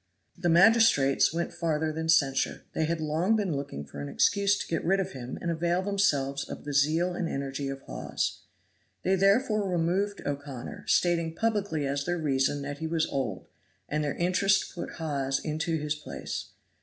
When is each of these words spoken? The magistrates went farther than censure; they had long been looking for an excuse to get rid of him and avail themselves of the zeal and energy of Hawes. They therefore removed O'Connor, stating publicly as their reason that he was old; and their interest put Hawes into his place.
The 0.35 0.49
magistrates 0.49 1.31
went 1.31 1.53
farther 1.53 1.91
than 1.91 2.09
censure; 2.09 2.63
they 2.73 2.85
had 2.85 2.99
long 2.99 3.35
been 3.35 3.55
looking 3.55 3.85
for 3.85 3.99
an 4.01 4.09
excuse 4.09 4.57
to 4.57 4.65
get 4.67 4.83
rid 4.83 4.99
of 4.99 5.11
him 5.11 5.37
and 5.39 5.51
avail 5.51 5.83
themselves 5.83 6.43
of 6.49 6.63
the 6.63 6.73
zeal 6.73 7.13
and 7.13 7.29
energy 7.29 7.69
of 7.69 7.81
Hawes. 7.81 8.39
They 9.03 9.13
therefore 9.15 9.69
removed 9.69 10.23
O'Connor, 10.25 10.85
stating 10.87 11.35
publicly 11.35 11.85
as 11.85 12.03
their 12.03 12.17
reason 12.17 12.63
that 12.63 12.79
he 12.79 12.87
was 12.87 13.05
old; 13.05 13.45
and 13.87 14.03
their 14.03 14.15
interest 14.15 14.73
put 14.73 14.93
Hawes 14.93 15.37
into 15.39 15.77
his 15.77 15.93
place. 15.93 16.49